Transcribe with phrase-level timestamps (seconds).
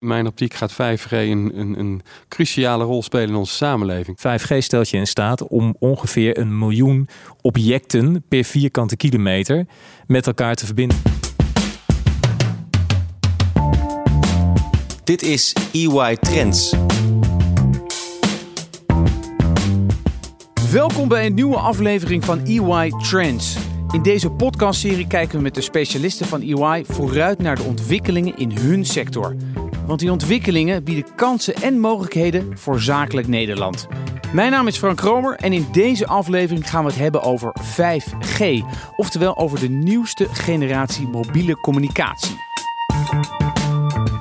[0.00, 4.18] In mijn optiek gaat 5G een, een, een, cruciale rol spelen in onze samenleving.
[4.18, 7.08] 5G stelt je in staat om ongeveer een miljoen
[7.40, 9.66] objecten per vierkante kilometer
[10.06, 10.98] met elkaar te verbinden.
[15.04, 16.74] Dit is EY Trends.
[20.72, 23.56] Welkom bij een nieuwe aflevering van EY Trends.
[23.90, 28.50] In deze podcastserie kijken we met de specialisten van EY vooruit naar de ontwikkelingen in
[28.50, 29.36] hun sector.
[29.88, 33.86] Want die ontwikkelingen bieden kansen en mogelijkheden voor zakelijk Nederland.
[34.32, 38.44] Mijn naam is Frank Kromer en in deze aflevering gaan we het hebben over 5G.
[38.96, 42.36] Oftewel over de nieuwste generatie mobiele communicatie.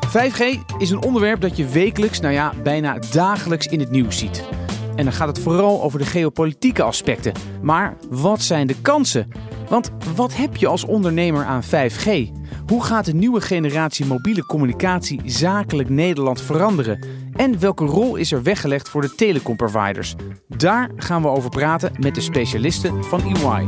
[0.07, 4.43] 5G is een onderwerp dat je wekelijks, nou ja, bijna dagelijks in het nieuws ziet.
[4.95, 7.33] En dan gaat het vooral over de geopolitieke aspecten.
[7.61, 9.31] Maar wat zijn de kansen?
[9.69, 12.31] Want wat heb je als ondernemer aan 5G?
[12.67, 16.99] Hoe gaat de nieuwe generatie mobiele communicatie zakelijk Nederland veranderen?
[17.33, 20.15] En welke rol is er weggelegd voor de telecomproviders?
[20.47, 23.65] Daar gaan we over praten met de specialisten van EY.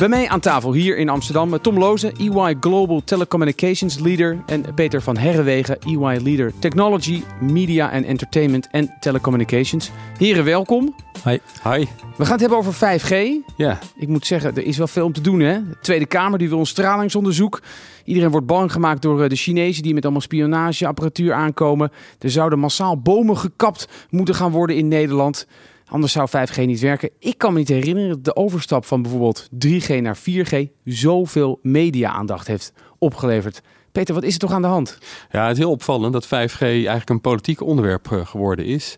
[0.00, 5.02] Bij mij aan tafel hier in Amsterdam Tom Lozen, EY Global Telecommunications Leader en Peter
[5.02, 9.90] van Herrewegen, EY Leader Technology, Media and Entertainment en Telecommunications.
[10.18, 10.94] Heren, welkom.
[11.24, 11.38] Hi.
[11.62, 11.86] Hi.
[12.16, 13.14] We gaan het hebben over 5G.
[13.56, 13.78] Ja.
[13.96, 15.40] Ik moet zeggen, er is wel veel om te doen.
[15.40, 15.68] Hè?
[15.68, 17.62] De Tweede Kamer die wil een stralingsonderzoek.
[18.04, 21.92] Iedereen wordt bang gemaakt door eh, de Chinezen die met allemaal spionageapparatuur aankomen.
[22.18, 25.46] Er zouden massaal bomen gekapt moeten gaan worden in Nederland.
[25.90, 27.10] Anders zou 5G niet werken.
[27.18, 32.46] Ik kan me niet herinneren dat de overstap van bijvoorbeeld 3G naar 4G zoveel media-aandacht
[32.46, 33.62] heeft opgeleverd.
[33.92, 34.98] Peter, wat is er toch aan de hand?
[35.30, 38.96] Ja, het is heel opvallend dat 5G eigenlijk een politiek onderwerp eh, geworden is.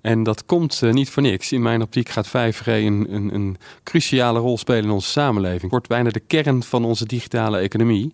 [0.00, 1.52] En dat komt uh, niet voor niks.
[1.52, 5.70] In mijn optiek gaat 5G een, een, een cruciale rol spelen in onze samenleving.
[5.70, 8.12] Wordt bijna de kern van onze digitale economie.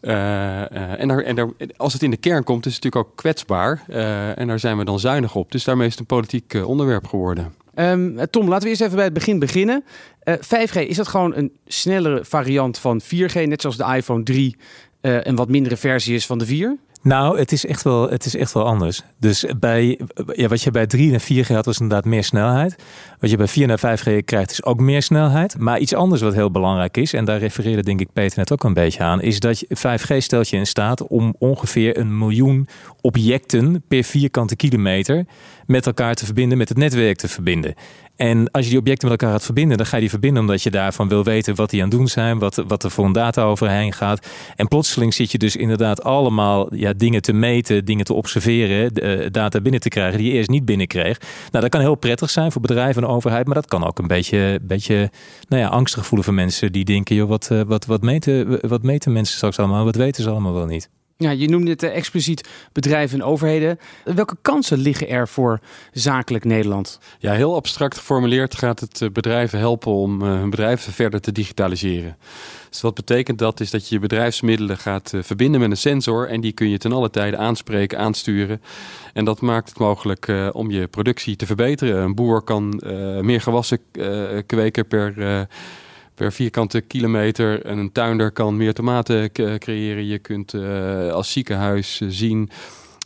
[0.00, 3.10] Uh, uh, en, daar, en daar, als het in de kern komt, is het natuurlijk
[3.10, 3.82] ook kwetsbaar.
[3.88, 5.52] Uh, en daar zijn we dan zuinig op.
[5.52, 7.54] Dus daarmee is het een politiek onderwerp geworden.
[7.74, 9.84] Um, Tom, laten we eerst even bij het begin beginnen.
[10.30, 14.56] 5G, is dat gewoon een snellere variant van 4G, net zoals de iPhone 3
[15.00, 16.76] een wat mindere versie is van de 4?
[17.02, 19.02] Nou, het is echt wel, het is echt wel anders.
[19.18, 20.00] Dus bij,
[20.32, 22.76] ja, wat je bij 3 en 4G had, was inderdaad meer snelheid.
[23.20, 25.58] Wat je bij 4 en 5G krijgt, is ook meer snelheid.
[25.58, 28.64] Maar iets anders wat heel belangrijk is, en daar refereerde denk ik Peter net ook
[28.64, 32.68] een beetje aan, is dat 5G stelt je in staat om ongeveer een miljoen
[33.00, 35.26] objecten per vierkante kilometer
[35.66, 37.74] met elkaar te verbinden, met het netwerk te verbinden.
[38.18, 40.62] En als je die objecten met elkaar gaat verbinden, dan ga je die verbinden omdat
[40.62, 43.12] je daarvan wil weten wat die aan het doen zijn, wat, wat er voor een
[43.12, 44.26] data overheen gaat.
[44.56, 49.28] En plotseling zit je dus inderdaad allemaal ja, dingen te meten, dingen te observeren, de,
[49.30, 51.18] data binnen te krijgen die je eerst niet binnenkreeg.
[51.50, 54.06] Nou, dat kan heel prettig zijn voor bedrijven en overheid, maar dat kan ook een
[54.06, 55.10] beetje, beetje
[55.48, 59.12] nou ja, angstig voelen voor mensen die denken, joh, wat, wat, wat, meten, wat meten
[59.12, 60.88] mensen straks allemaal, wat weten ze allemaal wel niet.
[61.20, 63.78] Ja, je noemde het expliciet bedrijven en overheden.
[64.04, 65.60] Welke kansen liggen er voor
[65.92, 66.98] zakelijk Nederland?
[67.18, 72.16] Ja, heel abstract geformuleerd gaat het bedrijven helpen om hun bedrijven verder te digitaliseren.
[72.70, 73.60] Dus wat betekent dat?
[73.60, 76.92] Is dat je je bedrijfsmiddelen gaat verbinden met een sensor en die kun je ten
[76.92, 78.62] alle tijde aanspreken, aansturen.
[79.12, 82.02] En dat maakt het mogelijk om je productie te verbeteren.
[82.02, 82.82] Een boer kan
[83.20, 83.78] meer gewassen
[84.46, 85.14] kweken per
[86.18, 87.64] per vierkante kilometer.
[87.64, 90.06] En een tuinder kan meer tomaten creëren.
[90.06, 92.50] Je kunt uh, als ziekenhuis zien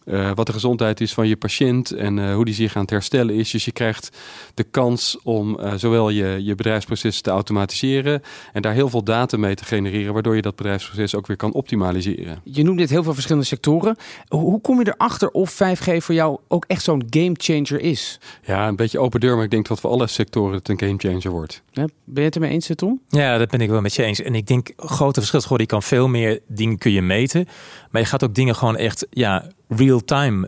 [0.05, 2.91] uh, wat de gezondheid is van je patiënt en uh, hoe die zich aan het
[2.91, 3.51] herstellen is.
[3.51, 4.19] Dus je krijgt
[4.55, 9.37] de kans om uh, zowel je, je bedrijfsproces te automatiseren en daar heel veel data
[9.37, 12.41] mee te genereren, waardoor je dat bedrijfsproces ook weer kan optimaliseren.
[12.45, 13.97] Je noemt dit heel veel verschillende sectoren.
[14.29, 18.21] Hoe kom je erachter of 5G voor jou ook echt zo'n game changer is?
[18.45, 20.95] Ja, een beetje open deur, maar ik denk dat voor alle sectoren het een game
[20.97, 21.63] changer wordt.
[21.71, 23.01] Ja, ben je het ermee eens, Tom?
[23.09, 24.23] Ja, dat ben ik wel met je eens.
[24.23, 27.47] En ik denk, grote verschil is gewoon, je kan veel meer dingen kun je meten,
[27.91, 30.47] maar je gaat ook dingen gewoon echt, ja, real-time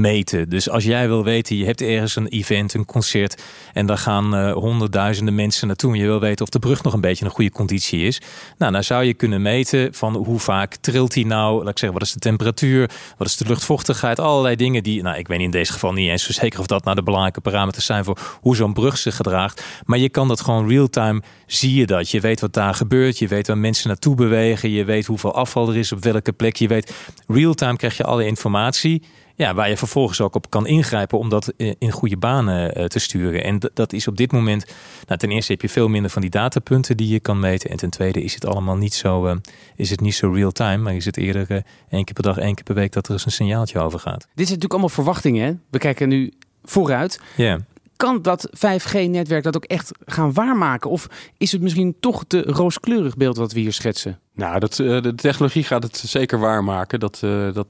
[0.00, 0.48] meten.
[0.48, 4.34] Dus als jij wil weten, je hebt ergens een event, een concert en daar gaan
[4.34, 7.26] uh, honderdduizenden mensen naartoe en je wil weten of de brug nog een beetje in
[7.26, 8.20] een goede conditie is.
[8.58, 11.98] Nou, dan zou je kunnen meten van hoe vaak trilt hij nou, laat ik zeggen,
[11.98, 15.50] wat is de temperatuur, wat is de luchtvochtigheid, allerlei dingen die, nou, ik weet in
[15.50, 18.56] deze geval niet eens zo zeker of dat nou de belangrijke parameters zijn voor hoe
[18.56, 22.10] zo'n brug zich gedraagt, maar je kan dat gewoon real-time, zie je dat.
[22.10, 25.68] Je weet wat daar gebeurt, je weet waar mensen naartoe bewegen, je weet hoeveel afval
[25.68, 26.94] er is op welke plek, je weet,
[27.26, 29.02] real-time krijg je alle informatie
[29.34, 32.98] ja, waar je vervolgens ook op kan ingrijpen om dat in goede banen eh, te
[32.98, 33.44] sturen.
[33.44, 34.66] En dat is op dit moment,
[35.06, 37.70] nou, ten eerste heb je veel minder van die datapunten die je kan meten.
[37.70, 39.34] En ten tweede is het allemaal niet zo, uh,
[39.76, 41.58] is het niet zo real time, maar is het eerder uh,
[41.90, 44.20] één keer per dag, één keer per week dat er eens een signaaltje over gaat.
[44.20, 45.44] Dit is natuurlijk allemaal verwachtingen.
[45.46, 45.52] Hè?
[45.70, 46.32] We kijken nu
[46.64, 47.20] vooruit.
[47.36, 47.58] Ja.
[47.96, 50.90] Kan dat 5G-netwerk dat ook echt gaan waarmaken?
[50.90, 51.06] Of
[51.38, 54.18] is het misschien toch te rooskleurig beeld wat we hier schetsen?
[54.34, 57.00] Nou, dat, eh, de technologie gaat het zeker waarmaken.
[57.00, 57.66] Dat, uh, dat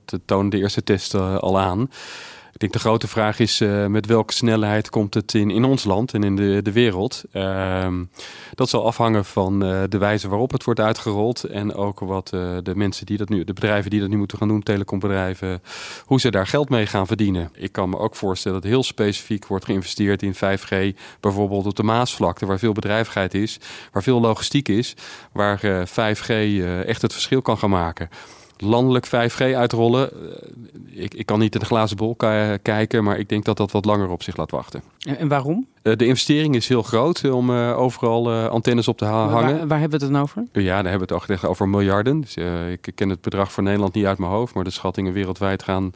[0.51, 1.91] de eerste testen al aan.
[2.55, 5.85] Ik denk de grote vraag is uh, met welke snelheid komt het in, in ons
[5.85, 7.23] land en in de, de wereld.
[7.33, 7.93] Uh,
[8.55, 11.45] dat zal afhangen van uh, de wijze waarop het wordt uitgerold.
[11.45, 14.39] En ook wat uh, de mensen die dat nu, de bedrijven die dat nu moeten
[14.39, 15.63] gaan doen, telecombedrijven,
[16.05, 17.51] hoe ze daar geld mee gaan verdienen.
[17.55, 21.83] Ik kan me ook voorstellen dat heel specifiek wordt geïnvesteerd in 5G, bijvoorbeeld op de
[21.83, 23.59] Maasvlakte, waar veel bedrijvigheid is,
[23.93, 24.95] waar veel logistiek is,
[25.33, 26.29] waar 5G
[26.87, 28.09] echt het verschil kan gaan maken
[28.65, 30.11] landelijk 5G uitrollen.
[30.91, 32.15] Ik, ik kan niet in de glazen bol
[32.63, 34.83] kijken, maar ik denk dat dat wat langer op zich laat wachten.
[34.99, 35.67] En waarom?
[35.85, 39.59] Eh, de investering is heel groot om uh, overal antennes op te ha hangen.
[39.59, 40.43] Waar, waar, hebben we het dan over?
[40.53, 42.21] Ja, daar hebben we het echt over miljarden.
[42.21, 42.37] Dus,
[42.71, 45.93] ik ken het bedrag voor Nederland niet uit mijn hoofd, maar de schattingen wereldwijd gaan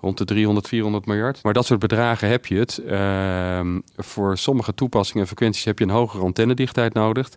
[0.00, 1.42] rond de 300, 400 miljard.
[1.42, 2.78] Maar dat soort bedragen heb je het.
[2.78, 7.30] Ehm, voor sommige toepassingen en frequenties heb je een hogere antennedichtheid nodig.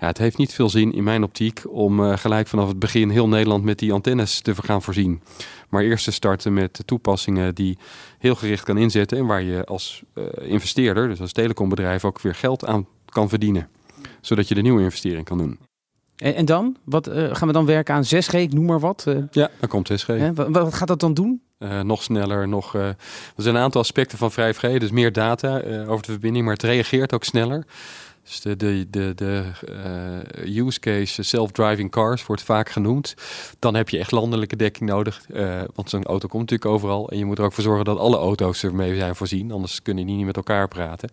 [0.00, 3.28] Ja, het heeft niet veel zin in mijn optiek om gelijk vanaf het begin heel
[3.28, 5.20] Nederland met die antennes te gaan voorzien.
[5.68, 7.78] Maar eerst te starten met toepassingen die
[8.18, 12.34] heel gericht kan inzetten en waar je als uh, investeerder, dus als telecombedrijf, ook weer
[12.34, 13.68] geld aan kan verdienen.
[14.20, 15.58] Zodat je de nieuwe investering kan doen.
[16.16, 16.76] En, en dan?
[16.84, 18.34] Wat uh, gaan we dan werken aan 6G?
[18.34, 19.04] Ik noem maar wat.
[19.08, 20.32] Uh, ja, dan komt 6G.
[20.34, 21.42] Wat, wat, gaat dat dan doen?
[21.82, 22.74] nog sneller, nog.
[22.74, 22.96] er
[23.36, 27.14] zijn een aantal aspecten van 5G, dus meer data over de verbinding, maar het reageert
[27.14, 27.64] ook sneller.
[28.28, 29.44] Dus de, de, de, de
[30.44, 33.14] uh, use case self-driving cars wordt vaak genoemd.
[33.58, 35.22] Dan heb je echt landelijke dekking nodig.
[35.28, 37.10] Uh, want zo'n auto komt natuurlijk overal.
[37.10, 39.52] En je moet er ook voor zorgen dat alle auto's ermee zijn voorzien.
[39.52, 41.10] Anders kunnen die niet met elkaar praten.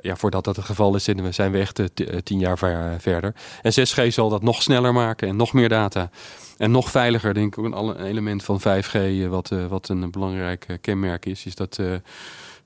[0.00, 1.80] Ja, voordat dat het geval is, zijn we echt
[2.22, 3.34] tien jaar ver, verder.
[3.62, 6.10] En 6G zal dat nog sneller maken en nog meer data.
[6.56, 11.26] En nog veiliger, denk ik, ook een element van 5G, wat, wat een belangrijk kenmerk
[11.26, 11.78] is, is dat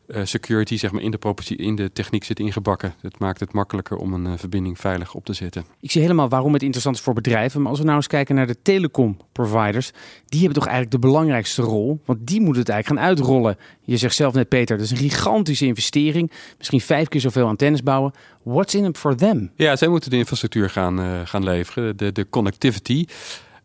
[0.09, 2.95] uh, security zeg maar, in, de in de techniek zit ingebakken.
[3.01, 5.65] Het maakt het makkelijker om een uh, verbinding veilig op te zetten.
[5.81, 7.61] Ik zie helemaal waarom het interessant is voor bedrijven.
[7.61, 9.91] Maar als we nou eens kijken naar de telecom providers,
[10.27, 12.01] die hebben toch eigenlijk de belangrijkste rol.
[12.05, 13.57] Want die moeten het eigenlijk gaan uitrollen.
[13.81, 16.31] Je zegt zelf net, Peter, dat is een gigantische investering.
[16.59, 18.13] Misschien vijf keer zoveel antennes bouwen.
[18.43, 19.51] What's in it for them?
[19.57, 23.05] Ja, zij moeten de infrastructuur gaan, uh, gaan leveren, de, de connectivity.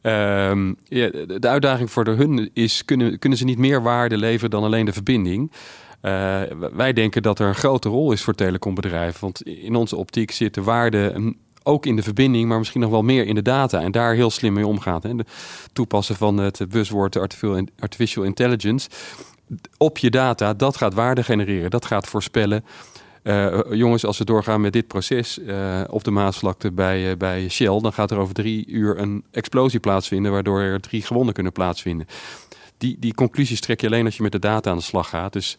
[0.02, 4.50] Um, ja, de uitdaging voor de hun is: kunnen, kunnen ze niet meer waarde leveren
[4.50, 5.52] dan alleen de verbinding?
[6.06, 6.42] Uh,
[6.74, 9.22] wij denken dat er een grote rol is voor telecombedrijven.
[9.22, 11.34] Want in onze optiek zit de waarde
[11.64, 13.82] ook in de verbinding, maar misschien nog wel meer in de data.
[13.82, 15.04] En daar heel slim mee omgaat.
[15.04, 15.16] Hè.
[15.16, 15.26] De
[15.74, 17.18] toepassen van het buzzwoord
[17.80, 18.90] artificial intelligence
[19.78, 21.70] op je data, dat gaat waarde genereren.
[21.70, 22.66] Dat gaat voorspellen.
[23.24, 27.80] Uh, jongens, als we doorgaan met dit proces uh, op de Maasvlakte bij, bij Shell,
[27.80, 32.08] dan gaat er over drie uur een explosie plaatsvinden, waardoor er drie gewonden kunnen plaatsvinden.
[32.78, 35.34] Die, die conclusies trek je alleen als je met de data aan de slag gaat.
[35.34, 35.58] Dus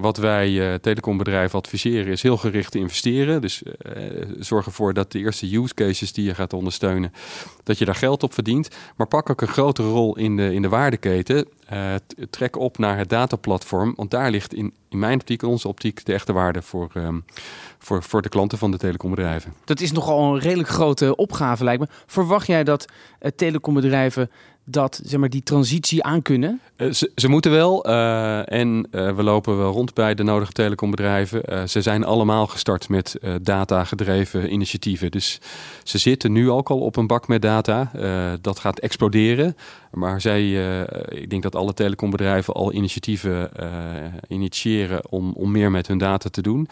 [0.00, 3.40] wat wij uh, telecombedrijven adviseren is heel gericht te investeren.
[3.40, 3.72] Dus uh,
[4.38, 7.12] zorg ervoor dat de eerste use cases die je gaat ondersteunen,
[7.62, 8.68] dat je daar geld op verdient.
[8.96, 11.48] Maar pak ook een grotere rol in de, in de waardeketen.
[11.72, 11.94] Uh,
[12.30, 16.12] trek op naar het dataplatform, want daar ligt in, in mijn optiek, onze optiek, de
[16.12, 17.24] echte waarde voor, um,
[17.78, 19.54] voor, voor de klanten van de telecombedrijven.
[19.64, 21.88] Dat is nogal een redelijk grote opgave, lijkt me.
[22.06, 22.86] Verwacht jij dat
[23.36, 24.30] telecombedrijven
[24.70, 26.60] dat zeg maar, die transitie aankunnen?
[26.76, 27.88] Uh, ze, ze, moeten wel.
[27.88, 31.68] Uh, en uh, we lopen wel rond bij de nodige telecombedrijven.
[31.68, 35.10] ze zijn allemaal gestart met data-gedreven initiatieven.
[35.10, 35.40] Dus
[35.84, 37.90] ze zitten nu ook al op een bak met data.
[38.40, 39.56] dat gaat exploderen.
[39.90, 40.50] Maar zij,
[41.08, 43.50] ik denk dat alle telecombedrijven al initiatieven
[44.28, 46.68] initiëren om, om meer met hun data te doen.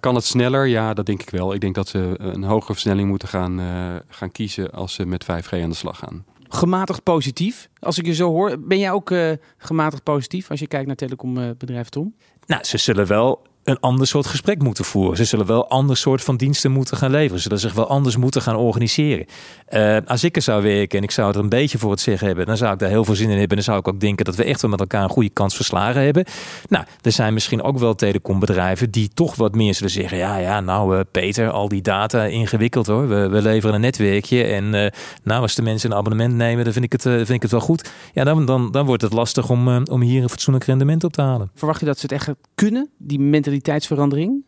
[0.00, 0.66] Kan het sneller?
[0.66, 1.54] Ja, dat denk ik wel.
[1.54, 3.60] Ik denk dat ze een hogere versnelling moeten gaan,
[4.08, 7.68] gaan kiezen als ze met 5G aan de slag gaan gematigd positief.
[7.78, 10.96] Als ik je zo hoor, ben jij ook uh, gematigd positief als je kijkt naar
[10.96, 12.14] telecombedrijf Tom?
[12.46, 15.16] Nou, ze zullen wel een ander soort gesprek moeten voeren.
[15.16, 17.36] Ze zullen wel ander soort van diensten moeten gaan leveren.
[17.36, 19.26] Ze zullen zich wel anders moeten gaan organiseren.
[19.70, 22.26] Uh, als ik er zou werken en ik zou er een beetje voor het zeggen
[22.26, 23.48] hebben, dan zou ik daar heel veel zin in hebben.
[23.48, 25.54] En dan zou ik ook denken dat we echt wel met elkaar een goede kans
[25.54, 26.24] verslagen hebben.
[26.68, 30.18] Nou, er zijn misschien ook wel telecombedrijven die toch wat meer zullen zeggen.
[30.18, 33.08] Ja, ja, nou uh, Peter, al die data ingewikkeld hoor.
[33.08, 34.86] We, we leveren een netwerkje en uh,
[35.22, 37.60] nou als de mensen een abonnement nemen, dan vind ik het, vind ik het wel
[37.60, 37.90] goed.
[38.12, 41.22] Ja, dan, dan, dan wordt het lastig om, om hier een fatsoenlijk rendement op te
[41.22, 41.50] halen.
[41.54, 43.55] Verwacht je dat ze het echt kunnen, die mentaliteit?
[43.56, 44.44] Mentaliteitsverandering?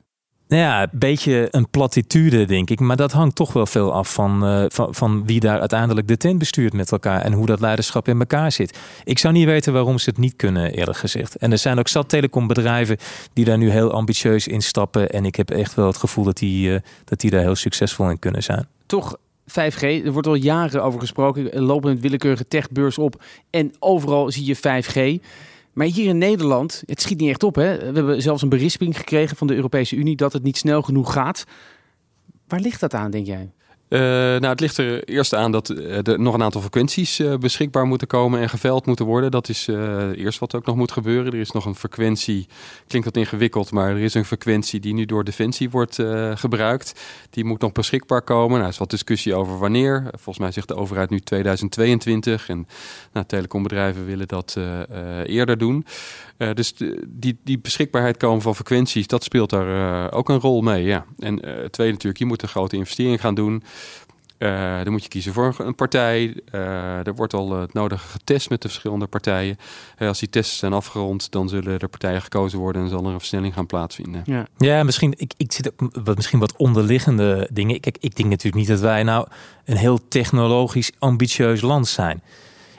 [0.49, 2.81] Nou ja, een beetje een platitude, denk ik.
[2.81, 6.17] Maar dat hangt toch wel veel af van, uh, van, van wie daar uiteindelijk de
[6.17, 7.21] tent bestuurt met elkaar.
[7.21, 8.79] En hoe dat leiderschap in elkaar zit.
[9.05, 11.37] Ik zou niet weten waarom ze het niet kunnen, eerlijk gezegd.
[11.37, 12.97] En er zijn ook zat telecombedrijven
[13.33, 15.11] die daar nu heel ambitieus in stappen.
[15.11, 18.11] En ik heb echt wel het gevoel dat die, uh, dat die daar heel succesvol
[18.11, 18.67] in kunnen zijn.
[18.87, 21.63] Toch 5G, er wordt al jaren over gesproken.
[21.63, 23.23] Lopen een willekeurige techbeurs op.
[23.51, 25.25] En overal zie je 5G.
[25.79, 27.55] Maar hier in Nederland, het schiet niet echt op.
[27.55, 27.79] Hè?
[27.79, 31.13] We hebben zelfs een berisping gekregen van de Europese Unie dat het niet snel genoeg
[31.13, 31.45] gaat.
[32.47, 33.53] Waar ligt dat aan, denk jij?
[33.89, 37.87] Uh, nou, het ligt er eerst aan dat er nog een aantal frequenties uh, beschikbaar
[37.87, 39.31] moeten komen en geveld moeten worden.
[39.31, 41.33] Dat is uh, eerst wat ook nog moet gebeuren.
[41.33, 42.47] Er is nog een frequentie,
[42.87, 45.99] klinkt wat ingewikkeld, maar er is een frequentie die nu door Defensie wordt
[46.35, 47.01] gebruikt.
[47.31, 48.51] Die moet nog beschikbaar komen.
[48.51, 50.07] Nou, er is wat discussie over wanneer.
[50.11, 52.67] Volgens mij zegt de overheid nu 2022 en
[53.13, 54.57] nou, telecombedrijven willen dat
[55.25, 55.87] eerder doen.
[56.55, 56.75] Dus
[57.07, 60.85] die, die beschikbaarheid komen van frequenties, dat speelt daar ook een rol mee.
[60.85, 61.05] Ja.
[61.19, 63.63] En het tweede natuurlijk, je moet een grote investering gaan doen.
[64.39, 66.37] Uh, dan moet je kiezen voor een partij.
[66.55, 69.57] Uh, er wordt al het nodige getest met de verschillende partijen.
[69.99, 73.13] Uh, als die tests zijn afgerond, dan zullen er partijen gekozen worden en zal er
[73.13, 74.23] een versnelling gaan plaatsvinden.
[74.25, 75.15] Ja, ja misschien.
[75.17, 77.81] Ik, ik zit ook wat, misschien wat onderliggende dingen.
[77.81, 79.27] Kijk, ik denk natuurlijk niet dat wij nou
[79.65, 82.23] een heel technologisch ambitieus land zijn.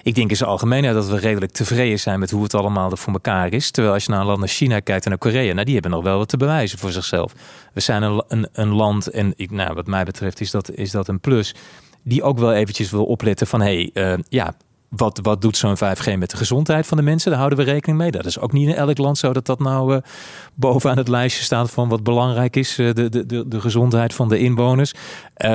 [0.03, 2.97] Ik denk in zijn algemeenheid dat we redelijk tevreden zijn met hoe het allemaal er
[2.97, 3.71] voor elkaar is.
[3.71, 5.91] Terwijl als je naar een land als China kijkt en naar Korea, nou die hebben
[5.91, 7.33] nog wel wat te bewijzen voor zichzelf.
[7.73, 10.91] We zijn een, een, een land, en ik, nou, wat mij betreft is dat, is
[10.91, 11.55] dat een plus,
[12.03, 14.53] die ook wel eventjes wil opletten van hé, hey, uh, ja,
[14.89, 17.29] wat, wat doet zo'n 5G met de gezondheid van de mensen?
[17.29, 18.11] Daar houden we rekening mee.
[18.11, 20.01] Dat is ook niet in elk land zo dat dat nou uh,
[20.53, 24.29] bovenaan het lijstje staat van wat belangrijk is, uh, de, de, de, de gezondheid van
[24.29, 24.93] de inwoners.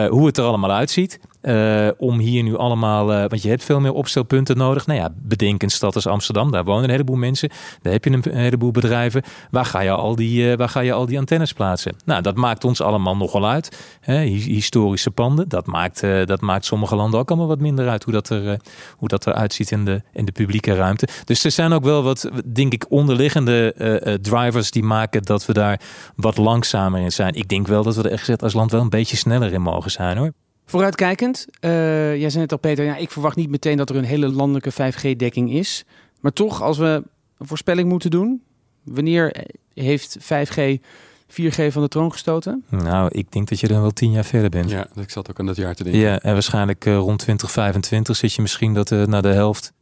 [0.09, 1.19] Hoe het er allemaal uitziet.
[1.47, 4.87] Uh, om hier nu allemaal, uh, want je hebt veel meer opstelpunten nodig.
[4.87, 7.49] Nou ja, bedenk een stad als Amsterdam, daar wonen een heleboel mensen,
[7.83, 9.23] daar heb je een heleboel bedrijven.
[9.51, 11.97] Waar ga je al die, uh, waar ga je al die antennes plaatsen?
[12.05, 13.97] Nou, dat maakt ons allemaal nogal uit.
[14.27, 18.29] Historische panden, dat maakt, dat maakt sommige landen ook allemaal wat minder uit hoe dat,
[18.29, 18.61] er,
[18.97, 21.09] hoe dat eruit ziet in de, in de publieke ruimte.
[21.25, 25.81] Dus er zijn ook wel wat, denk ik, onderliggende drivers die maken dat we daar
[26.17, 27.35] wat langzamer in zijn.
[27.35, 29.91] Ik denk wel dat we er echt als land wel een beetje sneller in mogen
[29.91, 30.33] zijn hoor.
[30.65, 31.71] Vooruitkijkend, uh,
[32.17, 34.73] jij zei net al Peter, ja, ik verwacht niet meteen dat er een hele landelijke
[34.73, 35.85] 5G-dekking is.
[36.21, 37.03] Maar toch, als we
[37.39, 38.43] een voorspelling moeten doen,
[38.83, 39.45] wanneer
[39.75, 40.79] heeft 5G
[41.35, 42.65] 4G van de troon gestoten?
[42.69, 44.71] Nou, ik denk dat je dan wel tien jaar verder bent.
[44.71, 46.01] Ja, ik zat ook aan dat jaar te denken.
[46.01, 49.73] Ja, en waarschijnlijk uh, rond 2025 zit je misschien dat uh, naar de helft.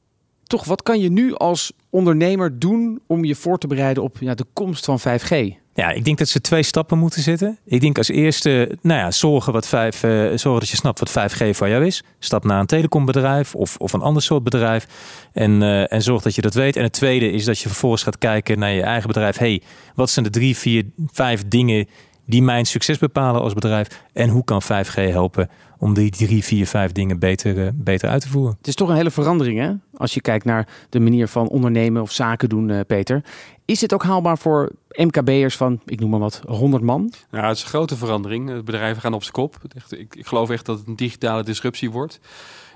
[0.42, 4.34] Toch, wat kan je nu als ondernemer doen om je voor te bereiden op ja,
[4.34, 5.61] de komst van 5G?
[5.74, 7.58] Ja, ik denk dat ze twee stappen moeten zitten.
[7.64, 11.32] Ik denk als eerste, nou ja, zorgen, wat 5, uh, zorgen dat je snapt wat
[11.32, 12.02] 5G voor jou is.
[12.18, 14.86] Stap naar een telecombedrijf of, of een ander soort bedrijf.
[15.32, 16.76] En, uh, en zorg dat je dat weet.
[16.76, 19.36] En het tweede is dat je vervolgens gaat kijken naar je eigen bedrijf.
[19.36, 19.62] hey,
[19.94, 21.88] wat zijn de drie, vier, vijf dingen
[22.24, 24.02] die mijn succes bepalen als bedrijf?
[24.12, 28.22] En hoe kan 5G helpen om die drie, vier, vijf dingen beter, uh, beter uit
[28.22, 28.54] te voeren?
[28.58, 29.72] Het is toch een hele verandering, hè?
[29.96, 33.24] Als je kijkt naar de manier van ondernemen of zaken doen, Peter.
[33.64, 37.12] Is het ook haalbaar voor MKB'ers van, ik noem maar wat, 100 man?
[37.30, 38.46] Ja, het is een grote verandering.
[38.46, 39.56] De bedrijven gaan op zijn kop.
[39.88, 42.20] Ik, ik geloof echt dat het een digitale disruptie wordt.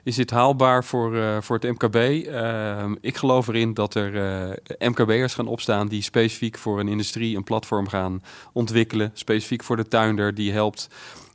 [0.07, 1.97] Is dit haalbaar voor, uh, voor het MKB?
[1.97, 7.37] Uh, ik geloof erin dat er uh, MKB'ers gaan opstaan die specifiek voor een industrie
[7.37, 8.23] een platform gaan
[8.53, 9.11] ontwikkelen.
[9.15, 10.89] Specifiek voor de tuinder die helpt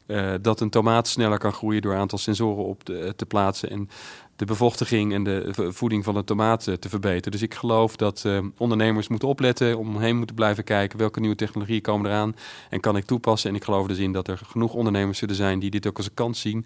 [0.08, 3.70] uh, dat een tomaat sneller kan groeien door een aantal sensoren op te, plaatsen.
[3.70, 3.90] En
[4.36, 7.32] de bevochtiging en de voeding van de tomaten te verbeteren.
[7.32, 11.82] Dus ik geloof dat uh, ondernemers moeten opletten, omheen moeten blijven kijken welke nieuwe technologieën
[11.82, 12.36] komen eraan
[12.70, 13.50] en kan ik toepassen.
[13.50, 16.06] En ik geloof dus in dat er genoeg ondernemers zullen zijn die dit ook als
[16.06, 16.66] een kans zien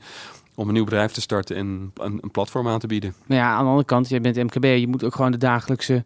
[0.55, 3.13] om een nieuw bedrijf te starten en een, een platform aan te bieden.
[3.25, 6.03] Maar ja, aan de andere kant, jij bent MKB, je moet ook gewoon de dagelijkse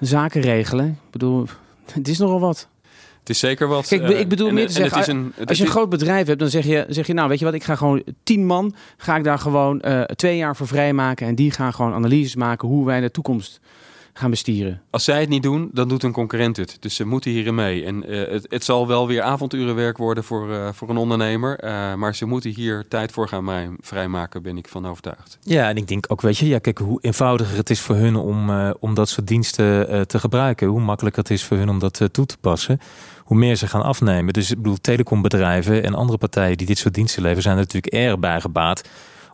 [0.00, 0.86] zaken regelen.
[0.86, 1.46] Ik bedoel,
[1.92, 2.68] het is nogal wat.
[3.20, 3.88] Het is zeker wat.
[3.88, 6.48] Kijk, ik bedoel uh, meer te zeggen, een, als je een groot bedrijf hebt, dan
[6.48, 9.24] zeg je, zeg je nou, weet je wat, ik ga gewoon tien man, ga ik
[9.24, 13.00] daar gewoon uh, twee jaar voor vrijmaken en die gaan gewoon analyses maken hoe wij
[13.00, 13.60] de toekomst
[14.12, 14.82] gaan bestieren.
[14.90, 16.76] Als zij het niet doen, dan doet een concurrent het.
[16.80, 17.84] Dus ze moeten hierin mee.
[17.84, 21.64] En uh, het, het, zal wel weer avondurenwerk worden voor, uh, voor een ondernemer.
[21.64, 25.38] Uh, maar ze moeten hier tijd voor gaan vrijmaken, ben ik van overtuigd.
[25.42, 28.16] Ja, en ik denk ook, weet je, ja, kijk hoe eenvoudiger het is voor hun
[28.16, 28.50] om,
[28.80, 30.68] om dat soort diensten te gebruiken.
[30.68, 32.80] Hoe makkelijker het is voor hun om dat toe te passen.
[33.24, 34.32] Hoe meer ze gaan afnemen.
[34.32, 37.94] Dus ik bedoel, telecombedrijven en andere partijen die dit soort diensten leveren, zijn er natuurlijk
[37.94, 38.88] erg bij gebaat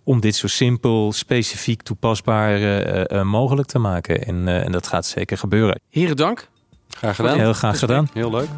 [0.07, 4.27] om dit zo simpel, specifiek, toepasbaar uh, uh, mogelijk te maken.
[4.27, 5.81] En, uh, en, dat gaat zeker gebeuren.
[5.91, 6.49] Heren, dank.
[6.89, 7.39] Graag gedaan.
[7.39, 8.09] Heel graag gedaan.
[8.13, 8.49] Heel leuk.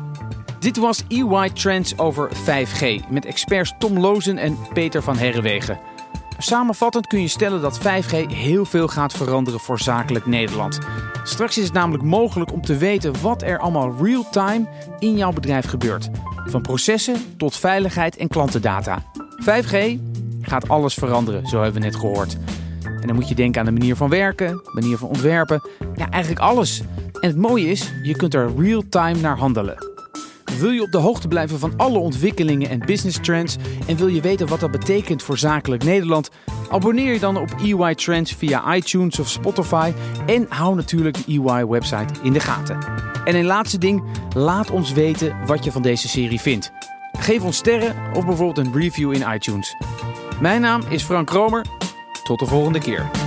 [0.58, 5.80] Dit was EY Trends over 5G met experts Tom Lozen en Peter van Herrewegen.
[6.38, 10.78] Samenvattend kun je stellen dat 5G heel veel gaat veranderen voor zakelijk Nederland.
[11.22, 15.66] Straks is het namelijk mogelijk om te weten wat er allemaal real-time in jouw bedrijf
[15.66, 16.08] gebeurt.
[16.44, 19.02] Van processen tot veiligheid en klantendata.
[19.44, 19.98] 5G
[20.48, 22.36] gaat alles veranderen, zo hebben we net gehoord.
[23.00, 25.62] En dan moet je denken aan de manier van werken, manier van ontwerpen.
[25.94, 26.82] Ja, eigenlijk alles.
[27.20, 29.86] En het mooie is, je kunt er real-time naar handelen.
[30.58, 34.20] Wil je op de hoogte blijven van alle ontwikkelingen en business trends en wil je
[34.20, 36.30] weten wat dat betekent voor zakelijk Nederland?
[36.70, 39.92] Abonneer je dan op EY Trends via iTunes of Spotify
[40.26, 42.78] en hou natuurlijk de EY-website in de gaten.
[43.24, 44.02] En een laatste ding,
[44.34, 46.70] laat ons weten wat je van deze serie vindt.
[47.18, 49.76] Geef ons sterren of bijvoorbeeld een review in iTunes.
[50.40, 51.64] Mijn naam is Frank Kromer.
[52.22, 53.17] Tot de volgende keer.